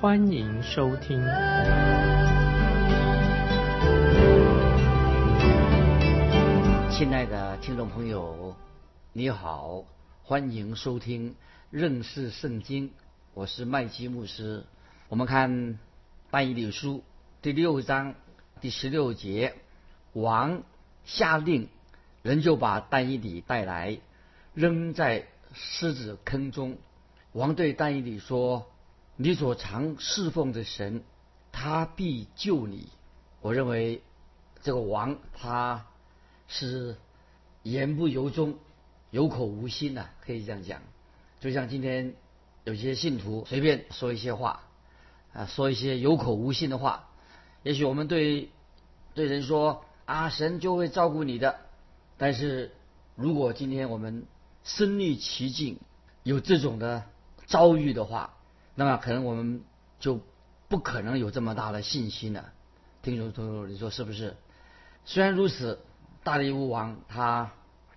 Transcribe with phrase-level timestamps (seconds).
[0.00, 1.20] 欢迎收听。
[6.90, 8.56] 亲爱的听众朋友，
[9.12, 9.84] 你好，
[10.22, 11.34] 欢迎收听
[11.68, 12.92] 认识圣经，
[13.34, 14.64] 我是麦基牧师。
[15.10, 15.78] 我们看
[16.30, 17.04] 但以理书
[17.42, 18.14] 第六章
[18.62, 19.54] 第十六节，
[20.14, 20.62] 王
[21.04, 21.68] 下令。
[22.22, 23.98] 人就把但以理带来，
[24.54, 26.78] 扔在狮子坑中。
[27.32, 28.66] 王对但以理说
[29.22, 31.02] ：“你所常侍奉的神，
[31.52, 32.88] 他必救你。”
[33.42, 34.02] 我认为
[34.62, 35.86] 这个王他
[36.48, 36.96] 是
[37.62, 38.56] 言不由衷、
[39.10, 40.80] 有口无心呐，可以这样讲。
[41.38, 42.14] 就像今天
[42.64, 44.62] 有些信徒随便说一些话
[45.34, 47.10] 啊，说一些有口无心的话。
[47.62, 48.48] 也许我们对
[49.12, 51.60] 对人说啊，神就会照顾你的。
[52.16, 52.72] 但是，
[53.16, 54.24] 如果今天我们
[54.64, 55.78] 身历其境，
[56.22, 57.04] 有这种的
[57.44, 58.34] 遭遇的话，
[58.74, 59.62] 那么可能我们
[59.98, 60.20] 就
[60.68, 62.52] 不可能有这么大的信心了。
[63.02, 64.36] 听众朋友，你说是不是？
[65.04, 65.80] 虽然如此，
[66.22, 67.52] 大力乌王他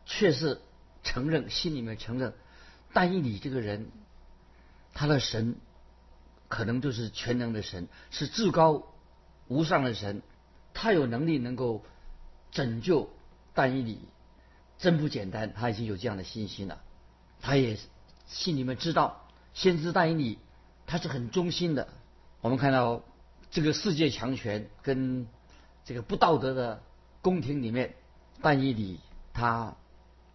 [0.05, 0.61] 确实
[1.03, 2.33] 承认，心里面承认，
[2.93, 3.91] 但以理这个人，
[4.93, 5.55] 他的神
[6.47, 8.83] 可能就是全能的神，是至高
[9.47, 10.21] 无上的神，
[10.73, 11.83] 他有能力能够
[12.51, 13.09] 拯救
[13.53, 13.99] 但以理。
[14.79, 16.81] 真不简单，他已经有这样的信心了。
[17.41, 17.77] 他也
[18.25, 20.39] 心里面知道，先知但以理
[20.85, 21.87] 他是很忠心的。
[22.41, 23.03] 我们看到
[23.51, 25.27] 这个世界强权跟
[25.85, 26.83] 这个不道德的
[27.21, 27.95] 宫廷里面，
[28.41, 28.99] 但以理
[29.33, 29.75] 他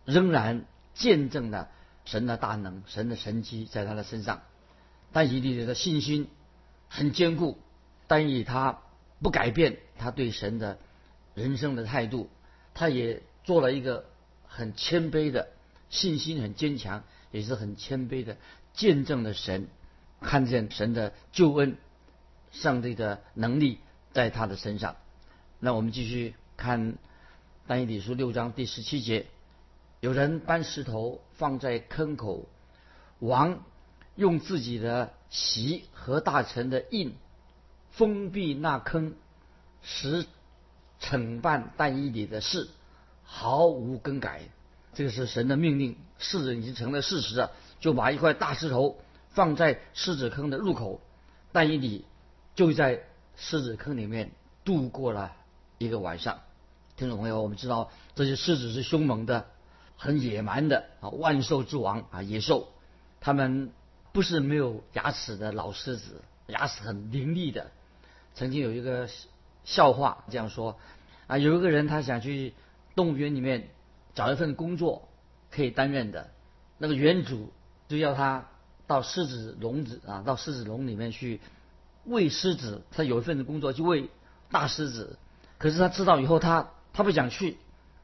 [0.05, 0.65] 仍然
[0.95, 1.69] 见证了
[2.05, 4.43] 神的大能、神的神迹在他的身上。
[5.13, 6.29] 但以理的信心
[6.89, 7.59] 很坚固，
[8.07, 8.81] 但以他
[9.21, 10.79] 不改变他对神的
[11.35, 12.29] 人生的态度，
[12.75, 14.05] 他也做了一个。
[14.51, 15.51] 很谦卑的
[15.91, 18.39] 信心，很坚强，也是很谦卑的
[18.73, 19.69] 见证了神，
[20.21, 21.77] 看见神的救恩，
[22.51, 23.79] 上帝的能力
[24.13, 24.97] 在他的身上。
[25.61, 26.97] 那我们继续看
[27.67, 29.27] 但以理书六章第十七节，
[30.01, 32.47] 有人搬石头放在坑口，
[33.19, 33.65] 王
[34.17, 37.15] 用自己的席和大臣的印
[37.91, 39.15] 封闭那坑，
[39.83, 40.27] 使
[41.01, 42.69] 惩办但以理的事。
[43.31, 44.41] 毫无更改，
[44.95, 47.53] 这个是神的命令，事已经成了事实了。
[47.79, 48.99] 就把一块大石头
[49.31, 51.01] 放在狮子坑的入口，
[51.53, 52.05] 但以理
[52.55, 53.05] 就在
[53.37, 54.33] 狮子坑里面
[54.65, 55.35] 度过了
[55.79, 56.41] 一个晚上。
[56.97, 59.47] 听众朋友，我们知道这些狮子是凶猛的、
[59.97, 62.69] 很野蛮的啊，万兽之王啊，野兽。
[63.21, 63.73] 他们
[64.13, 67.71] 不是没有牙齿的老狮子，牙齿很凌厉的。
[68.35, 69.09] 曾经有一个
[69.65, 70.79] 笑话这样说
[71.27, 72.55] 啊，有一个人他想去。
[72.97, 73.69] 动物园里面
[74.13, 75.09] 找一份工作
[75.53, 76.33] 可以担任的，
[76.79, 77.53] 那个园主
[77.87, 78.49] 就要他
[78.89, 81.41] 到狮子笼子啊，到狮子笼里面去
[82.05, 82.83] 喂狮子。
[82.91, 84.11] 他有一份工作去喂
[84.51, 85.17] 大狮子，
[85.59, 87.59] 可是他知道以后他他不想去。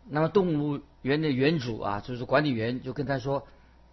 [0.09, 3.49] 那么动物园的园主啊，就是管理员就跟他说：“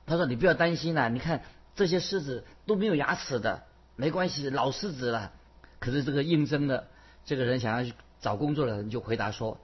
[0.06, 1.42] 他说你不要担心啦，你看
[1.74, 3.64] 这些狮子都没有牙齿的，
[3.96, 5.32] 没关系，老狮子了。”
[5.80, 6.88] 可是这个应征的
[7.26, 9.58] 这个人想要去找工作的人就回答说。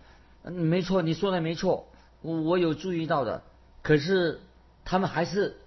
[0.44, 1.90] 嗯没错，你说的没错，
[2.22, 3.44] 我我有注意到的。
[3.82, 4.40] 可是
[4.86, 5.58] 他们还是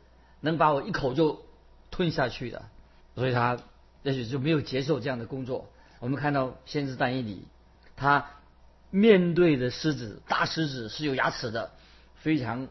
[0.41, 1.43] 能把我一口就
[2.01, 2.65] 吞下去的，
[3.15, 3.59] 所以他
[4.03, 5.71] 也许就没有接受这样的工作。
[5.99, 7.47] 我们看到先知但以里，
[7.95, 8.31] 他
[8.89, 11.73] 面对的狮子，大狮子是有牙齿的，
[12.15, 12.69] 非常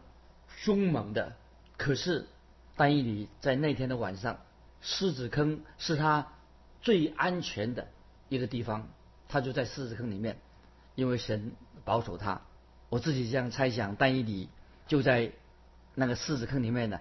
[0.47, 1.33] 凶猛的。
[1.77, 2.25] 可是
[2.75, 4.39] 但以里在那天的晚上，
[4.81, 6.29] 狮子坑是他
[6.81, 7.87] 最安全的
[8.29, 8.87] 一个地方，
[9.27, 10.39] 他就在狮子坑里面，
[10.95, 11.51] 因为神。
[11.85, 12.41] 保守他，
[12.89, 14.49] 我自己这样猜想，但以里
[14.85, 15.31] 就在
[15.95, 16.99] 那个狮子坑里面呢，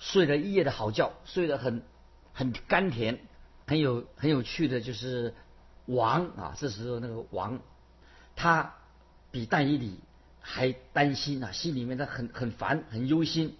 [0.00, 1.82] 睡了一夜的好觉，睡得很
[2.32, 3.20] 很甘甜，
[3.66, 5.34] 很有很有趣的就是
[5.84, 7.60] 王啊，这时候那个王，
[8.34, 8.74] 他
[9.30, 10.00] 比但以理
[10.40, 13.56] 还担心啊，心里面他很很烦，很忧心，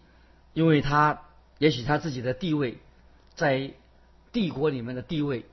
[0.55, 1.23] 因为他
[1.59, 2.79] 也许他自己的地位
[3.35, 3.75] 在
[4.33, 5.45] 帝国里面的地位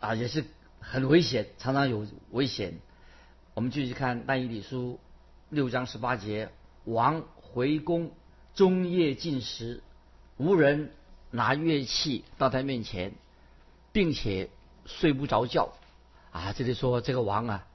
[0.00, 0.44] 啊也是
[0.80, 2.74] 很危险，常常有危险。
[3.54, 4.98] 我们继续看《但以理书》
[5.54, 6.50] 六章十八节：
[6.84, 8.10] 王回宫，
[8.56, 9.80] 中夜进食，
[10.36, 10.92] 无人
[11.30, 13.12] 拿乐器到他面前，
[13.92, 14.50] 并且
[14.86, 15.72] 睡不着觉。
[16.32, 17.66] 啊，这里说这个王啊，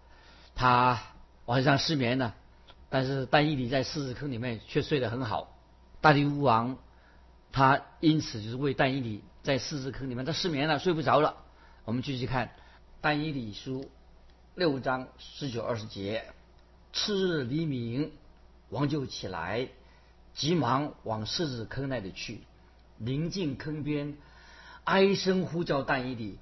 [0.56, 1.02] 他
[1.46, 2.36] 晚上失眠了，
[2.90, 5.56] 但是但以理在狮子坑里面却睡得很好。
[6.02, 6.78] 大力乌王
[7.52, 11.38] 他因此就是为但以理在狮子坑里面他失眠了，睡不着了。
[11.86, 12.52] 我们继续看
[13.02, 13.90] 但以理书
[14.56, 16.26] 六章十九二十节，
[16.92, 18.12] 次日黎明，
[18.70, 19.70] 王就起来，
[20.34, 22.42] 急忙往狮子坑那里去，
[23.00, 24.16] 临近坑边，
[24.84, 26.38] 哀声呼叫但以理，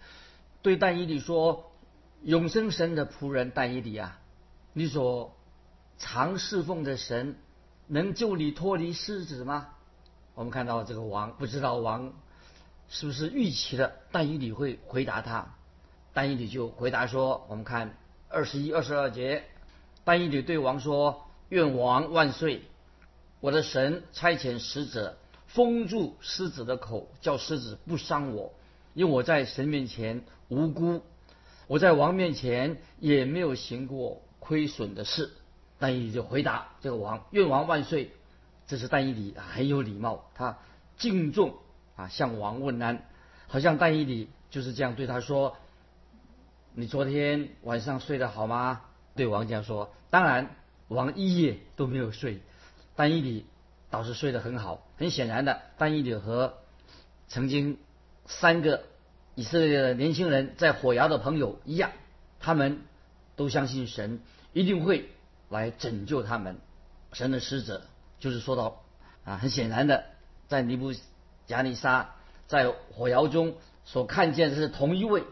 [0.61, 1.63] 对但以理说。
[2.23, 4.19] 永生神的仆人但以理啊，
[4.73, 5.37] 你所
[5.99, 7.37] 常侍奉的神
[7.85, 9.69] 能救你脱离狮子吗？
[10.33, 12.11] 我们看到这个王不知道王
[12.89, 15.53] 是不是预期的但以理会回答他，
[16.11, 17.95] 但以理就回答说：我们看
[18.29, 19.43] 二十一、二十二节，
[20.03, 22.63] 但以理对王说：愿王万岁！
[23.41, 28.53] 我的神差遣使者封住狮子的口，叫狮子不伤我，
[28.93, 31.01] 因为我在神面前无辜。
[31.67, 35.31] 我在王面前也没有行过亏损的事，
[35.79, 38.11] 但以就回答这个王：“愿王万岁！”
[38.67, 40.57] 这是但以理很有礼貌，他
[40.97, 41.55] 敬重
[41.95, 43.05] 啊，向王问安，
[43.47, 45.57] 好像但以理就是这样对他说
[46.73, 48.81] ：“你昨天晚上睡得好吗？”
[49.15, 49.93] 对王这样说。
[50.09, 50.55] 当然，
[50.87, 52.39] 王一夜都没有睡，
[52.95, 53.45] 但以理
[53.89, 54.87] 倒是睡得很好。
[54.97, 56.57] 很显然的，但以理和
[57.27, 57.77] 曾经
[58.25, 58.83] 三个。
[59.39, 61.91] 以色列的年轻人在火窑的朋友一样，
[62.39, 62.79] 他们
[63.35, 64.19] 都相信神
[64.51, 65.11] 一定会
[65.47, 66.57] 来拯救他们。
[67.13, 67.83] 神的使者
[68.19, 68.81] 就是说到
[69.25, 70.05] 啊，很显然的，
[70.47, 70.91] 在尼布
[71.45, 72.15] 加尼沙
[72.47, 75.23] 在火窑中所看见的是同一位，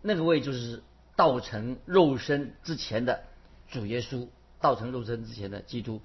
[0.00, 0.82] 那个位就是
[1.14, 3.22] 道成肉身之前的
[3.70, 4.26] 主耶稣，
[4.60, 6.02] 道成肉身之前的基督，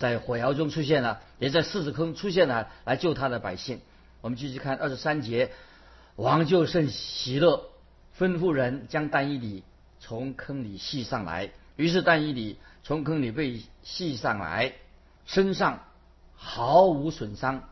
[0.00, 3.80] 在火窑中出现了，也在狮子坑出现了，来救他的百姓。
[4.22, 5.52] 我们继续看二十三节。
[6.16, 7.70] 王就甚喜乐，
[8.18, 9.62] 吩咐人将单一里
[10.00, 11.50] 从坑里系上来。
[11.76, 14.72] 于是单一里从坑里被系上来，
[15.26, 15.84] 身上
[16.34, 17.68] 毫无损伤，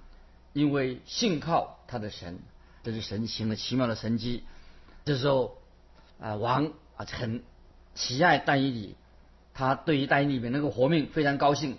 [0.53, 2.39] 因为信靠他的神。
[2.85, 4.45] 这是神行了奇妙的神迹。
[5.07, 5.57] 这时候
[6.21, 7.43] 啊，王啊很
[7.95, 8.97] 喜爱单一里，
[9.55, 11.79] 他对于单一里面能够活命非常高兴，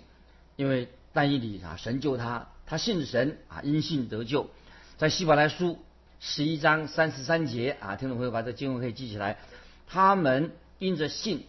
[0.60, 4.50] 因为单一里啊神救他，他信神啊因信得救。
[4.98, 5.78] 在希伯来书。
[6.22, 9.38] 十一章三十三节啊，听众朋友把这经文可以记起来。
[9.86, 11.46] 他们因着信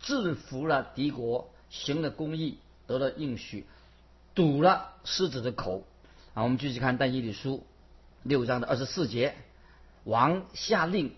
[0.00, 2.58] 制服了敌国，行了公义，
[2.88, 3.64] 得了应许，
[4.34, 5.84] 堵了狮子的口。
[6.34, 7.64] 啊，我们继续看但以理书
[8.24, 9.36] 六章的二十四节，
[10.02, 11.14] 王下令，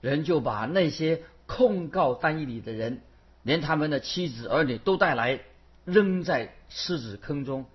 [0.00, 3.00] 人就把那些控告但以理的人，
[3.44, 5.38] 连他们的妻子儿女都带来，
[5.84, 7.66] 扔在狮子坑中。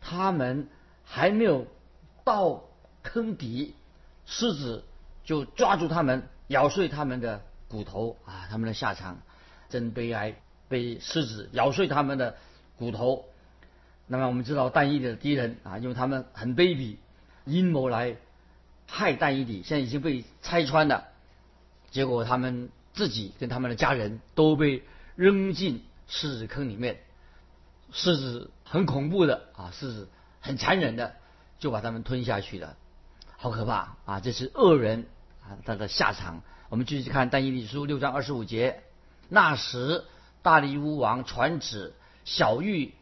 [0.00, 0.68] 他们
[1.04, 1.66] 还没有
[2.24, 2.64] 到
[3.02, 3.74] 坑底。
[4.26, 4.84] 狮子
[5.24, 8.46] 就抓住他们，咬碎他们的骨头啊！
[8.48, 9.20] 他们的下场
[9.68, 10.36] 真悲哀，
[10.68, 12.36] 被狮子咬碎他们的
[12.76, 13.24] 骨头。
[14.06, 16.96] 那么我们知道，但以理的敌人啊，因为他们很卑鄙，
[17.44, 18.16] 阴谋来
[18.86, 21.08] 害但以理，现在已经被拆穿了。
[21.90, 24.84] 结果他们自己跟他们的家人都被
[25.16, 27.00] 扔进狮子坑里面。
[27.92, 30.08] 狮子很恐怖的啊，狮子
[30.40, 31.16] 很残忍的，
[31.58, 32.76] 就把他们吞下去了。
[33.36, 34.20] 好可怕啊！
[34.20, 35.06] 这是恶人
[35.42, 36.42] 啊，他的下场。
[36.68, 38.82] 我们继续看《但以理书》六章二十五节。
[39.28, 40.04] 那时，
[40.42, 42.94] 大利乌王传旨，小玉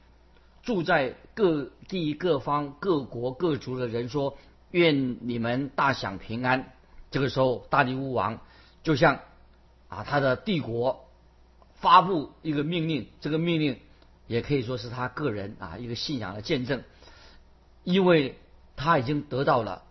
[0.62, 4.38] 住在各地各方各国各族的人说
[4.70, 6.72] ：“愿你们大享平安。”
[7.10, 8.40] 这个时候，大利乌王
[8.82, 9.20] 就像
[9.88, 11.08] 啊他的帝国
[11.74, 13.80] 发布一个命令，这个命令
[14.28, 16.85] 也可以说是他个人啊一个信仰的见证，
[17.82, 18.38] 因为
[18.76, 19.82] 他已经得到了。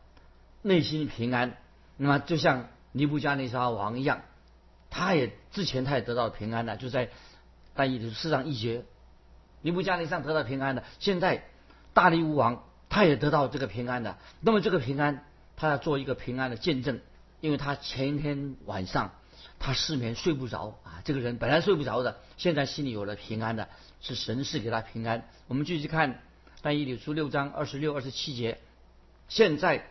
[0.63, 1.55] 内心平安，
[1.97, 4.21] 那么就像尼布加尼撒王一样，
[4.89, 7.09] 他也之前他也得到平安的，就在
[7.73, 8.83] 但以理世上一节，
[9.61, 11.45] 尼布加尼撒得到平安的，现在
[11.93, 14.17] 大力乌王他也得到这个平安的。
[14.41, 15.23] 那么这个平安，
[15.55, 16.99] 他要做一个平安的见证，
[17.39, 19.11] 因为他前一天晚上
[19.59, 23.69] 他失眠睡不着啊，这个人本来睡不着的，现在心里有了平安的，
[24.01, 25.29] 是神赐给他平安。
[25.47, 26.21] 我们继续看
[26.61, 28.59] 但以理书六章二十六、二十七节，
[29.27, 29.87] 现在。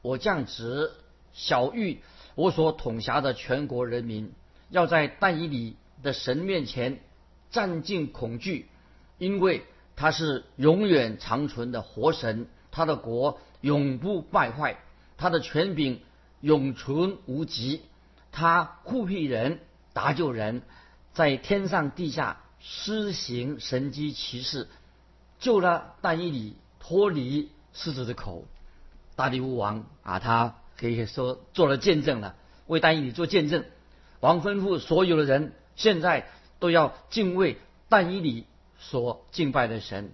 [0.00, 0.92] 我降职，
[1.32, 1.98] 小玉，
[2.36, 4.32] 我所统辖的全国人民，
[4.70, 7.00] 要在但以理的神面前
[7.50, 8.68] 战尽恐惧，
[9.18, 9.64] 因为
[9.96, 14.78] 他是永远长存的活神，他的国永不败坏，
[15.16, 16.00] 他的权柄
[16.40, 17.82] 永存无极，
[18.38, 19.58] 他护庇人，
[19.92, 20.62] 搭救人，
[21.12, 24.68] 在天上地下施行神机骑士，
[25.40, 28.44] 救了但以里脱离狮子的口。
[29.16, 32.36] 大力乌王啊，他可以说做了见证了，
[32.68, 33.64] 为但以理做见证。
[34.20, 36.28] 王吩咐所有的人，现在
[36.60, 38.46] 都要敬畏但以里
[38.78, 40.12] 所敬拜的神。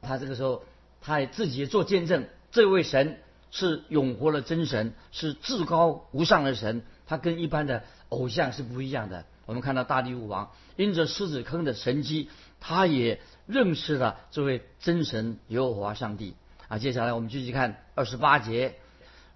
[0.00, 0.64] 他这个时候，
[1.02, 6.82] 他也自己做见证，这位神是永活的真神，是至高无上的神。
[7.06, 9.24] 他跟一般的偶像是不一样的。
[9.46, 16.34] 我们看到大力武王因着狮子坑的神迹，他也认识了这位真神耶和华上帝。
[16.68, 18.74] 啊，接下来我们继续看二十八节。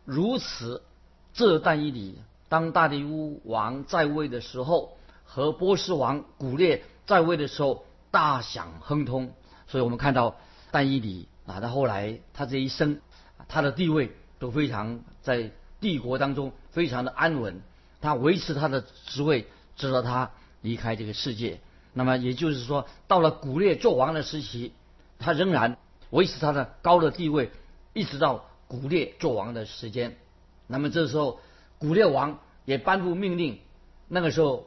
[0.04, 0.82] 如此，
[1.32, 9.32] 这但以理当大力乌王在位的时候，和波斯王古列在位的时候，大享亨通。
[9.68, 10.36] 所以我们看到
[10.72, 13.00] 但以理啊，他后来他这一生，
[13.46, 14.10] 他的地位
[14.40, 17.60] 都非常在帝国当中非常的安稳，
[18.00, 19.46] 他维持他的职位，
[19.76, 21.60] 直到他离开这个世界。
[21.92, 24.72] 那么也就是说，到了古列做王的时期，
[25.18, 25.76] 他仍然
[26.10, 27.50] 维持他的高的地位，
[27.92, 30.16] 一直到古列做王的时间。
[30.66, 31.40] 那么这时候，
[31.78, 33.58] 古列王也颁布命令，
[34.06, 34.66] 那个时候，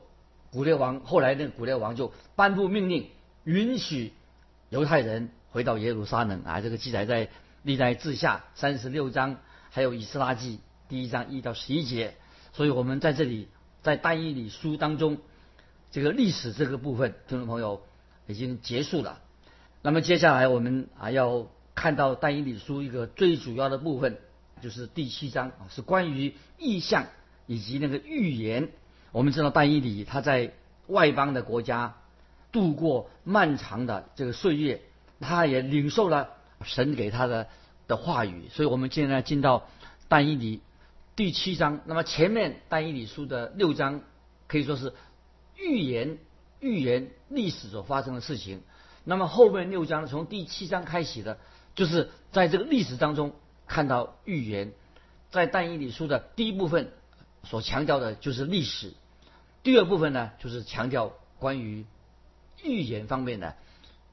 [0.51, 3.10] 古列王后来那古列王就颁布命令，
[3.43, 4.13] 允许。
[4.70, 7.29] 犹太人回到耶路撒冷啊，这个记载在
[7.62, 9.38] 历代志下三十六章，
[9.70, 10.60] 还有以斯拉记
[10.94, 12.14] 第一章一到十一节。
[12.52, 13.48] 所以我们在这里
[13.82, 15.18] 在但以理书当中，
[15.90, 17.82] 这个历史这个部分，听众朋友
[18.28, 19.20] 已经结束了。
[19.82, 24.20] 那么接下来我们啊要看到但以理书一个最主要的部分，
[24.62, 27.08] 就是第七章啊，是关于意象
[27.48, 28.70] 以及那个预言。
[29.12, 30.54] 我们知道但以理他在
[30.86, 31.96] 外邦的国家。
[32.52, 34.84] 度过漫长的这个岁月，
[35.20, 36.30] 他也领受了
[36.62, 37.48] 神给他的
[37.88, 39.68] 的话语，所以我们现在进到
[40.08, 40.62] 但以理
[41.15, 41.82] 第七章。
[41.86, 44.01] 那么前面但以理书的六章
[44.48, 44.93] 可以说是
[45.55, 46.17] 预言
[46.60, 48.62] 预言历史所发生的事情，
[49.03, 51.38] 那么后面六章从第七章开始的，
[51.75, 53.34] 就是在这个历史当中
[53.67, 54.74] 看到预言。
[55.32, 56.91] 在但以理书的第一部分
[57.43, 58.93] 所强调的就是历史，
[59.63, 61.86] 第二部分呢就是强调关于。
[62.62, 63.58] 预言方面的，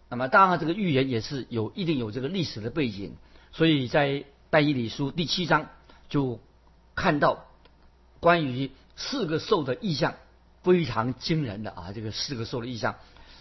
[0.09, 3.14] 那么当然这个预言也是有一定有这个历史的背景，
[3.52, 5.69] 所以在但以理书第七章
[6.09, 6.40] 就
[7.00, 7.47] 看到
[8.21, 10.16] 关于四个兽的意象，
[10.62, 12.97] 非常惊人的啊，这个四个兽的意象，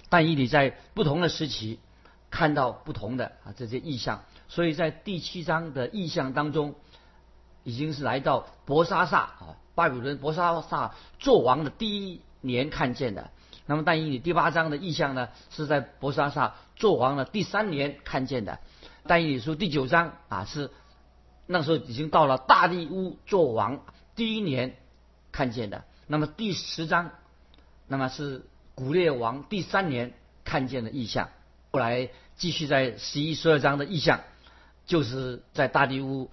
[0.08, 1.82] 但以理在不同的时期
[2.32, 6.76] 看到不同的啊这些意象，所以在第七章的意象当中，
[7.66, 13.30] 已经是来到博沙萨啊巴比伦博沙萨做王的第一年看见的。
[13.66, 18.60] 那么但以理第八章的意象呢，是在博沙萨做王的第三年看见的。
[19.06, 20.72] 但以理书第九章啊，是
[21.52, 23.84] 那时候已经到了大利乌做王
[24.16, 24.76] 第一年
[25.32, 25.84] 看见的。
[26.06, 27.10] 那么第十章，
[27.88, 30.14] 那么是古列王第三年
[30.44, 31.30] 看见的意象。
[31.72, 34.22] 后来继续在十一、十二章的意象，
[34.86, 36.30] 就是在大利乌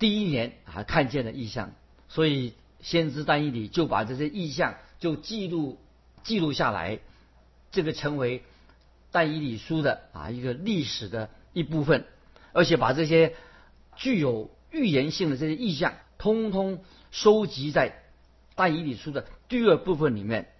[0.00, 1.70] 第一年啊看见的意象。
[2.08, 5.78] 所以先知但以理就把这些意象就记录。
[6.24, 6.98] 记录下来，
[7.70, 8.42] 这个成为
[9.12, 12.04] 但以理书的啊一个历史的一部分，
[12.52, 13.36] 而且把这些
[13.94, 16.80] 具有预言性的这些意象，通通
[17.10, 18.02] 收集在
[18.54, 20.52] 大以理书的第二部分里面。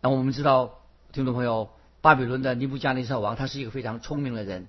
[0.00, 0.80] 那我们知道，
[1.12, 4.68] 听众朋友，巴比伦的尼布加尼撒王他是一个非常聪明的人，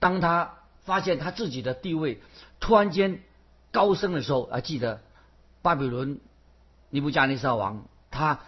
[0.00, 2.20] 当他发现他自己的地位
[2.60, 3.22] 突然间
[3.70, 5.00] 高升的时候，啊，记得
[5.62, 6.20] 巴比伦
[6.90, 8.40] 尼布加尼撒王他。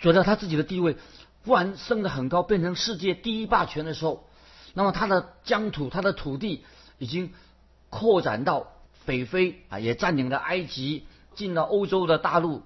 [0.00, 0.98] 觉得他自己的地位
[1.46, 4.28] 忽然升得很高，变成世界第一霸权的时候，
[4.74, 6.62] 那么他的疆土、他的土地
[6.98, 7.32] 已经
[7.88, 8.73] 扩展到
[9.06, 12.62] 北非啊，也占领了埃及，进了欧洲的大陆。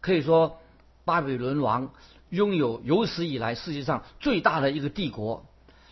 [0.00, 0.58] 可以说，
[1.04, 1.90] 巴比伦王
[2.30, 5.44] 拥有有史以来世界上最大的一个帝国。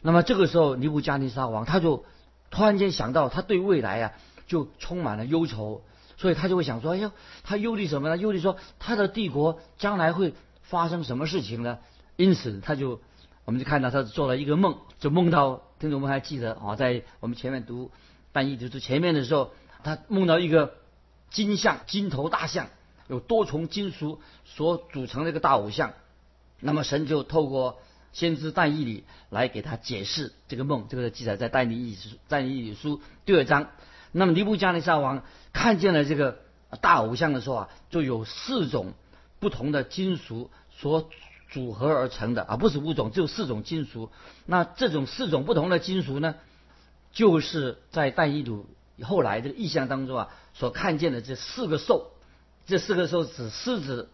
[0.02, 2.04] 那么这个时候，尼布加尼撒王他就
[2.50, 4.12] 突然间想到，他对未来啊
[4.46, 5.82] 就充满了忧愁，
[6.16, 7.10] 所以他就会想说：“哎呦，
[7.44, 8.16] 他忧虑什么呢？
[8.16, 10.34] 忧虑说他的帝国将来会。”
[10.68, 11.78] 发生什么事情呢？
[12.16, 13.00] 因此，他就，
[13.44, 17.92] 我们就看到他做了一个梦，就梦到听众们还记得啊，在我们前面读
[18.32, 20.74] 翻译就是前面的时候，他梦到一个
[21.30, 22.68] 金像，金头大象，
[23.08, 25.92] 有多重金属所组成的一个大偶像。
[26.60, 27.78] 那么神就透过
[28.12, 33.68] 先知但以理来给他解释这个梦，这个记载在但以理但以理书第二章。
[34.12, 36.40] 那么尼布加尼撒王看见了这个
[36.80, 38.94] 大偶像的时候啊，就有四种。
[39.38, 41.10] 不同的金属所
[41.50, 44.10] 组合而成的啊，不是五种，只有四种金属。
[44.46, 46.36] 那这种四种不同的金属呢，
[47.12, 48.66] 就是在但以鲁
[49.02, 52.12] 后来这个意象当中啊，所看见的这四个兽。
[52.66, 54.10] 这四个兽指狮子、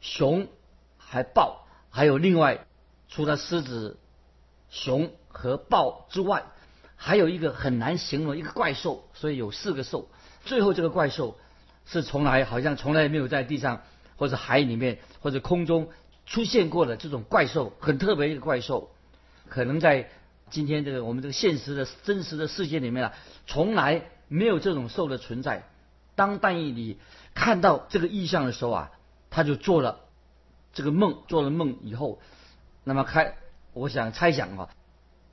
[0.00, 0.48] 熊、
[0.96, 2.66] 还豹，还有另外
[3.08, 3.98] 除了狮子、
[4.70, 6.44] 熊和豹之外，
[6.96, 9.04] 还有一个很难形容一个怪兽。
[9.14, 10.08] 所以有四个兽。
[10.44, 11.38] 最后这个怪兽
[11.86, 13.82] 是从来好像从来没有在地上。
[14.14, 15.88] 或者海里面或者空中
[16.26, 18.90] 出现过的这种怪兽，很特别一个怪兽，
[19.48, 20.10] 可能在
[20.48, 23.14] 今天这个我们这个现实的真实的世界里面啊，
[23.48, 25.68] 从来没有这种兽的存在。
[26.14, 26.98] 当但以理
[27.34, 28.90] 看到这个意象的时候啊，
[29.30, 30.00] 他就做了
[30.72, 32.20] 这个梦，做了梦以后，
[32.84, 33.36] 那么开，
[33.72, 34.68] 我想猜想啊，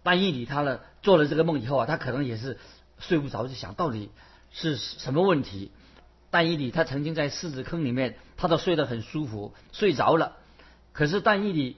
[0.03, 2.57] 但以理他呢做了这个梦以后啊，他可能也是
[2.97, 4.09] 睡不着，就想到底
[4.51, 5.71] 是什么问题。
[6.31, 10.37] 但以理他曾经在狮子坑里面，他都睡得很舒服，睡着了。
[10.93, 11.77] 可是但以理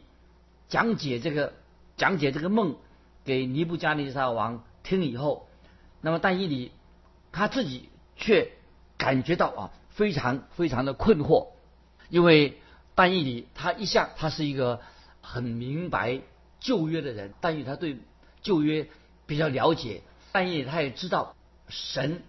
[0.68, 1.54] 讲解这个
[1.98, 2.76] 讲解这个梦
[3.24, 5.48] 给尼布加尼撒王听以后，
[6.02, 6.72] 那么但以理
[7.32, 8.52] 他自己却。
[8.98, 11.48] 感觉到啊，非常非常的困惑，
[12.10, 12.60] 因为
[12.94, 14.80] 但以理他一向他是一个
[15.22, 16.22] 很明白
[16.60, 17.98] 旧约的人，但以他对
[18.44, 18.88] 旧约
[19.26, 21.36] 比较了解，但以他也知道
[21.68, 22.22] 神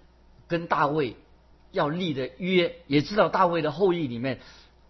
[0.48, 1.14] 跟大卫
[1.72, 4.40] 要立的约，也知道大卫的后裔里面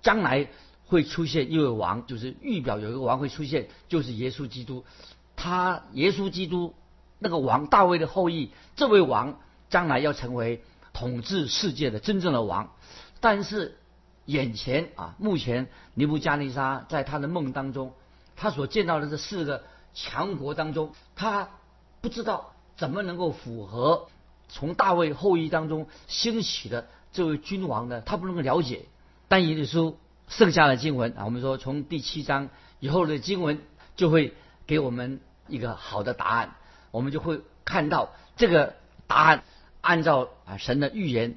[0.02, 0.46] 将来
[0.86, 4.84] 会出现一位王，就是预表有一个王会出现，就是耶稣基督。
[5.34, 6.74] 他耶稣基督
[7.18, 9.40] 那个王，大卫的后裔，这位王
[9.72, 10.62] 将来要成为。
[10.94, 12.74] 统治世界的真正的王，
[13.18, 13.78] 但是
[14.26, 17.94] 眼前啊，目前尼布加尼撒在他的梦当中，
[18.36, 19.64] 他所见到的这四个
[19.94, 21.48] 强国当中，他
[22.02, 24.08] 不知道怎么能够符合
[24.50, 28.02] 从大卫后裔当中兴起的这位君王呢？
[28.02, 28.84] 他不能够了解。
[29.28, 29.98] 但以理书
[30.28, 32.50] 剩下的经文啊，我们说从第七章
[32.80, 33.62] 以后的经文
[33.96, 34.34] 就会
[34.66, 36.54] 给我们一个好的答案，
[36.90, 38.74] 我们就会看到这个
[39.06, 39.42] 答案。
[39.82, 41.36] 按照啊神的预言，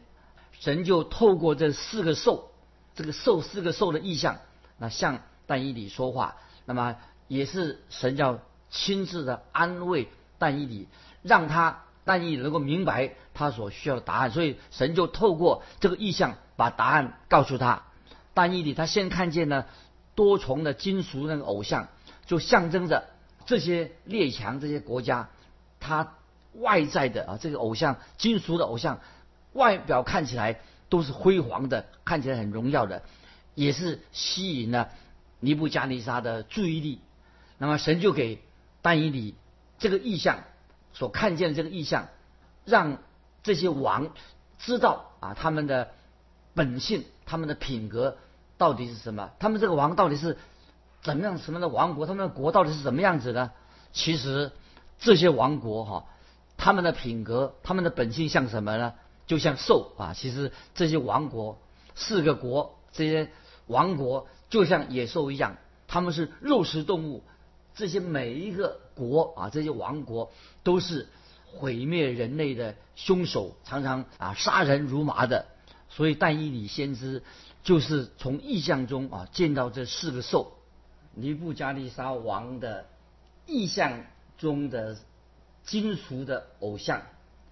[0.60, 2.52] 神就透过这四个兽，
[2.96, 4.38] 这个兽四个兽的意象，
[4.78, 6.36] 那向但以理说话，
[6.66, 6.96] 那么
[7.28, 10.88] 也是神要亲自的安慰但以理，
[11.24, 17.84] 让他但以理能够明白他所需要的答案，所以神就透过这个意象把答案告诉他。
[18.36, 19.66] 但以理他先看见呢
[20.14, 21.88] 多重的金属那个偶像，
[22.27, 23.08] 就象征着
[23.48, 25.29] 这些列强这些国家，
[25.79, 26.14] 他。
[26.59, 29.00] 外在的啊，这个偶像金属的偶像，
[29.53, 33.03] 外表看起来都是辉煌的，看起来很荣耀的，
[33.55, 34.89] 也是吸引了
[35.39, 37.00] 尼布加尼撒的注意力。
[37.57, 38.41] 那么神就给
[38.81, 39.35] 丹以里
[39.79, 40.39] 这个意象
[40.94, 42.07] 所看见的这个意象，
[42.63, 42.98] 让
[43.44, 44.09] 这些王
[44.57, 45.89] 知道啊他们的
[46.53, 48.18] 本性、他们的品格
[48.57, 49.31] 到底是什么？
[49.39, 50.37] 他们这个王到底是
[51.01, 52.05] 怎么样什么的王国？
[52.05, 53.51] 他们的国到底是什么样子呢？
[53.91, 54.51] 其实
[55.00, 56.05] 这些王国哈。
[56.57, 58.94] 他们的品格，他们的本性像什么呢？
[59.27, 60.13] 就像兽啊！
[60.13, 61.57] 其实这些王国，
[61.96, 63.31] 四个国，这些
[63.65, 67.24] 王国就像野兽一样，他们是肉食动物。
[67.74, 71.07] 这些每一个国啊，这些王国都是
[71.46, 75.48] 毁灭人类的凶手，常常啊杀人如麻的。
[75.89, 77.24] 所以但以理先知
[77.63, 80.51] 就是从意象中啊见到这四个兽，
[81.15, 82.85] 尼布加利沙王的
[83.48, 84.03] 意象
[84.37, 84.98] 中的。
[85.66, 87.01] 金属的偶像，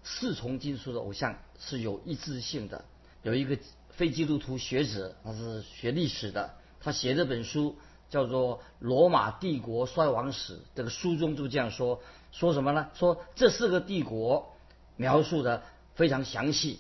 [0.03, 2.85] 四重金属的偶像是有一致性的。
[3.23, 3.57] 有一个
[3.89, 7.75] 非基督徒学者，他是学历史的，他写这本书
[8.09, 10.57] 叫做《罗马帝国衰亡史》。
[10.75, 12.91] 这个书中就这样说：说什么呢？
[12.93, 14.53] 说这四个帝国
[14.95, 15.63] 描述的
[15.95, 16.79] 非常详细。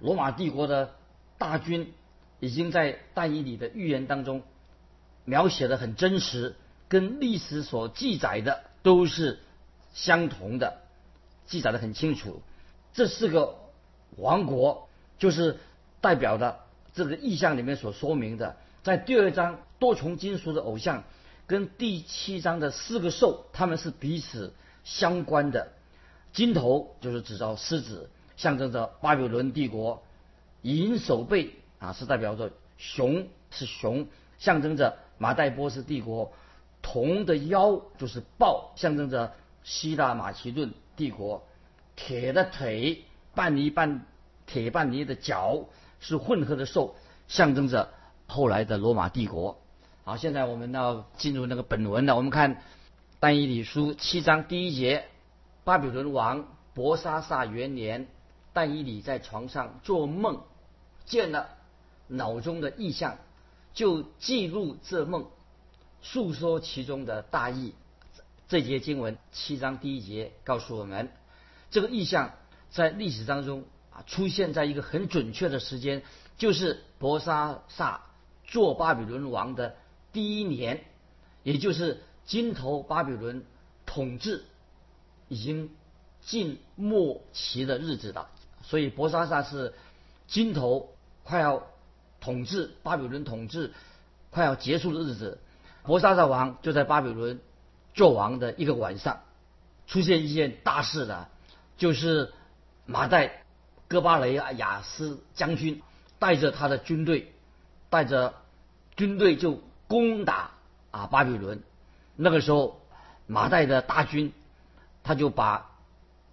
[0.00, 0.94] 罗马帝国的
[1.36, 1.92] 大军
[2.38, 4.42] 已经在但以理的预言当中
[5.26, 6.56] 描写的很真实，
[6.88, 9.40] 跟历史所记载的都是。
[9.92, 10.80] 相同的
[11.46, 12.42] 记载的很清楚，
[12.92, 13.56] 这四个
[14.16, 15.58] 王国就是
[16.00, 16.60] 代表的
[16.94, 21.02] 这个意象里面所说明的，在第二章多重金属的偶像
[21.46, 25.72] 跟第七章的四个兽，他们是彼此相关的。
[26.32, 30.02] 金头就是指着狮子，象征着巴比伦帝国；
[30.62, 34.06] 银手背啊是代表着熊，是熊，
[34.38, 36.30] 象征着马代波斯帝国；
[36.80, 39.32] 铜的腰就是豹，象征着。
[39.62, 41.46] 希腊马其顿帝国，
[41.96, 44.06] 铁的腿，半泥半
[44.46, 45.66] 铁半泥的脚，
[46.00, 46.94] 是混合的兽，
[47.28, 47.90] 象征着
[48.26, 49.58] 后来的罗马帝国。
[50.04, 52.16] 好，现在我们要进入那个本文了。
[52.16, 52.62] 我们看
[53.20, 55.04] 但以理书七章第一节：
[55.62, 58.08] 巴比伦王伯沙撒元年，
[58.52, 60.40] 但以理在床上做梦，
[61.04, 61.48] 见了
[62.08, 63.18] 脑中的意象，
[63.74, 65.26] 就记录这梦，
[66.00, 67.74] 述说其中的大意。
[68.50, 71.12] 这节经文七章第一节告诉我们，
[71.70, 72.34] 这个意象
[72.68, 76.02] 在历史当中啊出现在一个很准确的时间，
[76.36, 78.06] 就是伯沙撒
[78.42, 79.76] 做巴比伦王的
[80.12, 80.82] 第一年，
[81.44, 83.44] 也就是金头巴比伦
[83.86, 84.42] 统治
[85.28, 85.70] 已经
[86.20, 88.30] 近末期的日子了。
[88.64, 89.74] 所以伯沙撒是
[90.26, 91.68] 金头快要
[92.20, 93.72] 统治巴比伦统治
[94.30, 95.38] 快要结束的日子，
[95.84, 97.40] 伯沙撒王就在巴比伦
[98.00, 99.20] 做王的一个晚上，
[99.86, 101.28] 出现一件大事了，
[101.76, 102.32] 就是
[102.86, 103.44] 马代
[103.88, 105.82] 哥巴雷亚斯将军
[106.18, 107.30] 带着他的军队，
[107.90, 108.32] 带着
[108.96, 110.52] 军队就攻打
[110.90, 111.62] 啊巴比伦。
[112.16, 112.80] 那个时候，
[113.26, 114.32] 马代的大军
[115.04, 115.70] 他就把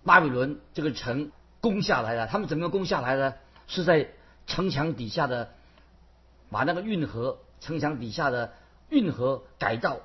[0.06, 2.28] 巴比伦这个城攻下来了。
[2.28, 3.36] 他们怎么攻下来的？
[3.68, 4.08] 是在
[4.46, 5.52] 城墙底下的，
[6.50, 8.54] 把那个运河城墙底下的
[8.88, 9.98] 运河改造。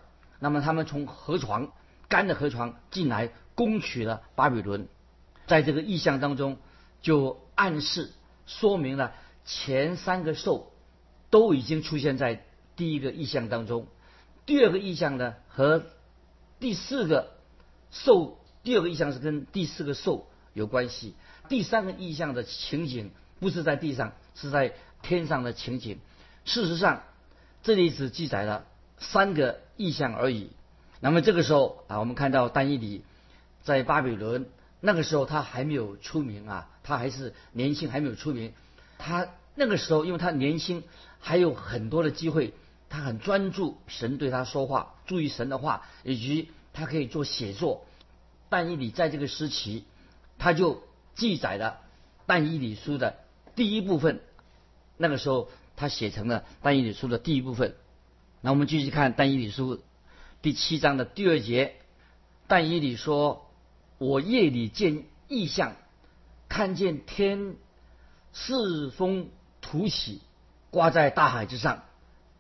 [0.42, 1.72] 那么他们从河床
[2.08, 4.88] 干的河床进来攻取了巴比伦。
[5.46, 6.58] 在这个意象当中，
[7.00, 8.10] 就暗示
[8.46, 10.72] 说明了前三个兽
[11.30, 13.86] 都已经出现在第一个意象当中。
[14.44, 15.84] 第二个意象呢，和
[16.58, 17.36] 第四个
[17.92, 21.14] 兽，第二个意象是跟第四个兽有关系。
[21.48, 23.12] 第三个意象的情景。
[23.38, 25.98] 不是在地上，是在天上的情景。
[26.44, 27.02] 事实上，
[27.64, 28.66] 这里只记载了
[29.02, 30.50] 三个意象而已。
[31.00, 33.04] 那么这个时候啊，我们看到丹尼里
[33.62, 34.46] 在巴比伦，
[34.80, 38.52] 那个时候他还没有出名啊，他还是年轻，还没有出名。
[38.98, 40.84] 他那个时候，因为他年轻，
[41.20, 42.54] 还有很多的机会，
[42.88, 47.84] 他很专注神对他说话，注意神的话，以及他可以做写作。
[48.48, 49.84] 但以理在这个时期，
[50.38, 50.82] 他就
[51.14, 51.80] 记载了
[52.26, 53.16] 但以理书的。
[53.56, 54.20] 第一部分，
[54.96, 57.74] 那个时候他写成了《但以理书》的第一部分。
[58.44, 59.76] 那我们继续看《但以理书》
[60.42, 61.76] 第七章的第二节，
[62.48, 63.48] 但以理说
[63.98, 65.76] ：“我夜里见异象，
[66.48, 67.54] 看见天
[68.32, 69.28] 四风
[69.60, 70.22] 突起，
[70.70, 71.84] 刮在大海之上。”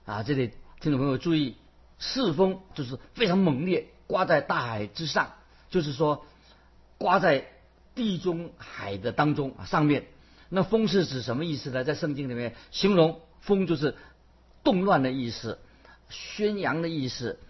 [0.04, 1.54] 啊，这里听众朋友注意，
[2.00, 5.34] 四风就是非常猛烈，刮在大海之上，
[5.70, 6.26] 就是说
[6.98, 7.46] 刮在
[7.94, 10.06] 地中海的当中啊上面。
[10.48, 11.84] 那风是指什么意思呢？
[11.84, 13.94] 在圣经里面形容风就是
[14.64, 15.60] 动乱的意思，
[16.12, 17.40] 宣扬的意思，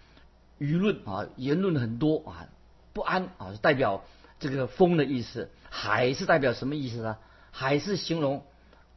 [0.59, 2.49] 舆论啊言论很多啊
[2.93, 4.05] 不安啊代表
[4.41, 5.51] 这个风的意思。
[5.69, 7.19] 海是代表什么意思呢？
[7.51, 8.45] 海是形容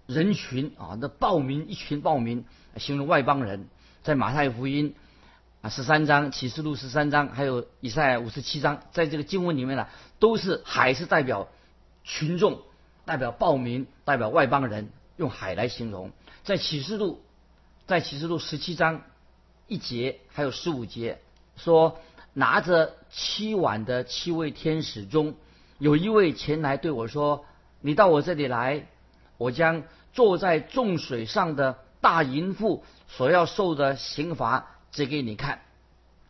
[0.06, 2.46] 人群啊那暴民一群暴民，
[2.78, 3.68] 形容外邦人。
[4.04, 4.96] 在马太福音
[5.62, 9.88] 啊十三章、启示录十三章，还有以赛五十七章，在这个经文里面呢，
[10.20, 11.50] 都是海是代表
[12.04, 12.62] 群众。
[13.08, 16.12] 代表暴民，代表外邦人，用海来形容。
[16.44, 17.22] 在启示录，
[17.86, 19.04] 在启示录十七章
[19.68, 21.20] 一节，还有十五节，
[21.56, 22.00] 说
[22.34, 25.36] 拿着七碗的七位天使中，
[25.78, 27.46] 有一位前来对我说
[27.82, 28.88] ：“你到我这里来，
[29.38, 35.62] 我将坐在众水上的大淫妇所要受的刑罚指给你看。”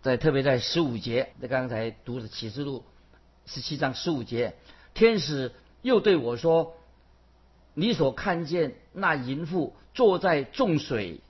[0.01, 2.83] 在特别在十五节，在刚才读的启示录
[3.45, 4.55] 十七章十五节，
[4.93, 5.51] 天使。
[5.81, 6.77] 又对我说
[7.75, 11.21] ：“你所看见那淫妇坐在众水，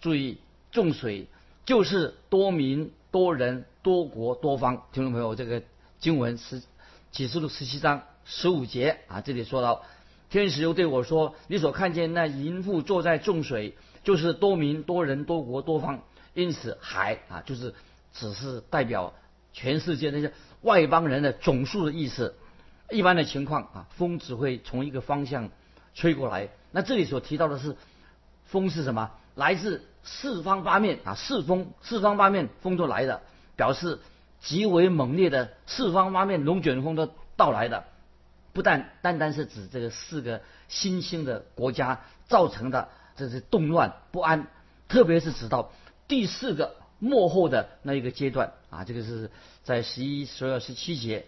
[0.00, 0.38] 注意
[0.70, 1.26] 众水
[1.66, 4.84] 就是多民、多人、多国、多方。
[4.92, 5.62] 听众朋友，这个
[5.98, 6.62] 经文是
[7.10, 9.82] 启示录十七章十五节啊，这里说到，
[10.30, 16.02] 天使又对我说：你所看见那淫妇坐在众水，就是多民、多人、多国、多方。
[16.34, 17.74] 因此海啊，就是
[18.12, 19.12] 只是代表
[19.52, 22.36] 全世界那些外邦人的总数的意思。”
[22.92, 25.50] 一般的情况啊，风只会从一个方向
[25.94, 26.48] 吹过来。
[26.70, 27.74] 那这里所提到的是
[28.44, 29.10] 风是什么？
[29.34, 33.20] 来自四方八面啊，四风四方八面风都来的，
[33.56, 33.98] 表示
[34.40, 37.84] 极为猛烈的四方八面龙卷风的到来的。
[38.52, 44.46] 不但单单是指这个四个新兴的国家造成的这是动乱不安，
[44.88, 45.70] 特别是指到
[46.08, 49.30] 第四个幕后的那一个阶段啊，这个是
[49.62, 51.26] 在十一、十二、十七节。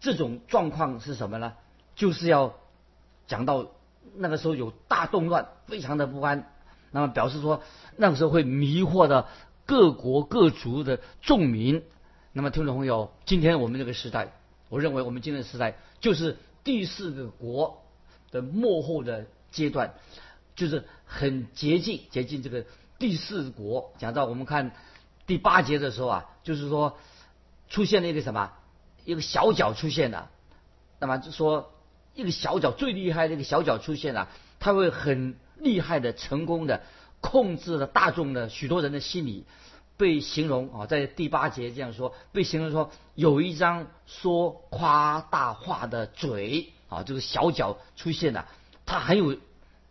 [0.00, 1.54] 这种状况是什么呢？
[1.94, 2.54] 就是要
[3.26, 3.66] 讲到
[4.14, 6.50] 那个时候有大动乱，非常的不安。
[6.96, 7.62] 那么表示说
[7.98, 9.26] 那个时候会迷惑的
[9.66, 11.82] 各国各族的众民。
[12.32, 14.32] 那么听众朋友，今天我们这个时代，
[14.70, 17.82] 我认为我们今天的时代就是第四个国
[18.30, 19.92] 的幕后的阶段，
[20.54, 22.64] 就是很接近接近这个
[22.98, 23.92] 第四国。
[23.98, 24.72] 讲到我们看
[25.26, 26.96] 第八节的时候啊，就是说
[27.68, 28.52] 出现了一个什么？
[29.04, 30.30] 一个小角出现了，
[30.98, 31.74] 那么就说
[32.14, 34.30] 一个小角最厉害的一个小角出现了，
[34.60, 36.82] 他会很厉害的成功的
[37.20, 39.44] 控制了大众的许多人的心理，
[39.96, 48.46] 被形容啊，在第八节这样说，被形容说有一张说夸大话的嘴啊，这个小脚出现了，
[48.84, 49.36] 他很有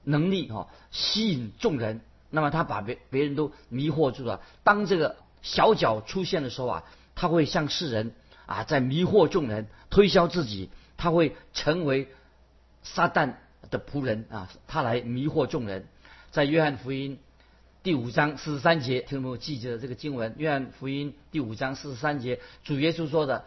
[0.04, 4.42] 能力啊，吸引众人，那么他把别别人都迷惑住了。
[4.64, 6.84] 当这个小脚出现的时候啊，
[7.16, 8.14] 他会向世人。
[8.48, 12.10] 啊，在迷惑众人，推销自己，他会成为
[12.84, 13.38] 撒旦
[13.70, 15.88] 的仆人啊，他来迷惑众人。
[16.32, 17.20] 在约翰福音
[17.84, 23.46] 第五章四十三节，听众朋友记着这个经文，约翰福音第五章四十三节，主耶稣说的：“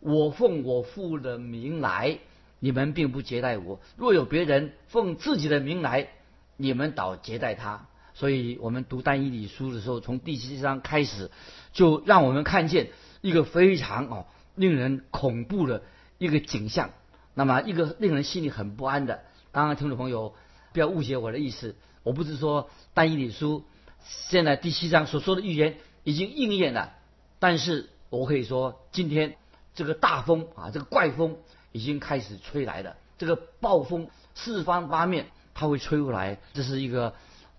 [0.00, 2.18] 我奉我父的名来，
[2.58, 6.08] 你们并不接待我；若有别人奉自己的名来，
[6.56, 11.30] 你们倒接待他。”所以我们读单一理书的时候，从第七章开始，
[11.72, 12.88] 就让我们看见
[13.20, 15.82] 一个非常哦令人恐怖的
[16.16, 16.90] 一个景象。
[17.34, 19.20] 那么一个令人心里很不安的，
[19.56, 20.34] 当然听众朋友
[20.74, 23.64] 不要误解我的意思，我不是说但以理书
[24.02, 26.92] 现在第七章所说的预言已经应验了，
[27.38, 29.38] 但是我可以说今天
[29.74, 31.38] 这个大风啊，这个怪风
[31.72, 37.14] 已经开始吹来了，这个暴风四方八面它会吹过来，这是一个。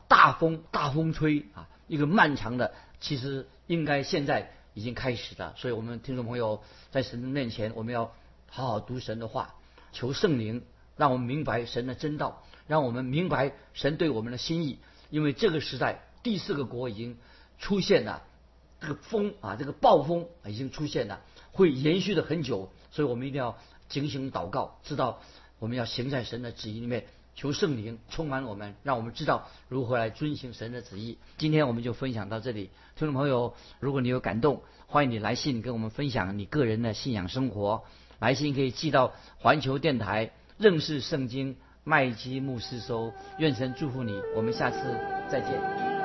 [0.09, 1.67] 大风，大风吹啊！
[1.87, 5.53] 一个漫长的，其实应该现在已经开始了。
[5.57, 8.13] 所以，我们听众朋友在神的面前，我们要
[8.49, 9.55] 好好读神的话，
[9.91, 10.63] 求圣灵
[10.97, 14.79] 让我们明白神的真道，让我们明白神对我们的心意。
[15.09, 17.17] 因为这个时代第四个国已经
[17.59, 18.23] 出现了，
[18.81, 22.71] 这个风啊，这个暴风已经出现了，会延续的很久。
[22.91, 23.57] 所以我们一定要
[23.87, 25.21] 警醒祷告，知道
[25.59, 27.05] 我们要行在神的旨意里面。
[27.35, 31.19] 求圣灵充满我们，让我们知道如何来遵行神的旨意。
[31.37, 37.83] 今天我们就分享到这里，听众朋友，如果你有感动，欢迎你来信跟我们分享你个人的信仰生活。
[38.17, 43.13] 来信可以寄到环球电台认识圣经麦基牧师收。
[43.37, 44.77] 愿神祝福你，我们下次
[45.29, 45.96] 再见。